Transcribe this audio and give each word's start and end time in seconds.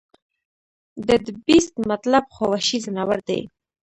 د 1.07 1.09
The 1.25 1.33
Beast 1.45 1.73
مطلب 1.91 2.23
خو 2.35 2.43
وحشي 2.53 2.77
ځناور 2.85 3.19
دے 3.29 3.39